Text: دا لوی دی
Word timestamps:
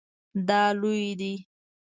دا 0.47 0.61
لوی 0.79 1.07
دی 1.19 1.33